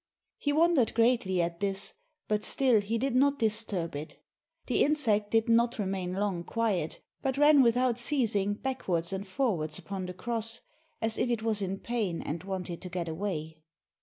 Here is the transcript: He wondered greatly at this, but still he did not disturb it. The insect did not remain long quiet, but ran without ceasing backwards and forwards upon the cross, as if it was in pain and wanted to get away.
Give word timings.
He 0.39 0.51
wondered 0.51 0.95
greatly 0.95 1.43
at 1.43 1.59
this, 1.59 1.93
but 2.27 2.43
still 2.43 2.81
he 2.81 2.97
did 2.97 3.15
not 3.15 3.37
disturb 3.37 3.95
it. 3.95 4.17
The 4.65 4.83
insect 4.83 5.29
did 5.29 5.47
not 5.47 5.77
remain 5.77 6.13
long 6.15 6.43
quiet, 6.43 7.01
but 7.21 7.37
ran 7.37 7.61
without 7.61 7.99
ceasing 7.99 8.55
backwards 8.55 9.13
and 9.13 9.27
forwards 9.27 9.77
upon 9.77 10.07
the 10.07 10.15
cross, 10.15 10.61
as 11.03 11.19
if 11.19 11.29
it 11.29 11.43
was 11.43 11.61
in 11.61 11.77
pain 11.81 12.19
and 12.23 12.43
wanted 12.43 12.81
to 12.81 12.89
get 12.89 13.07
away. 13.07 13.61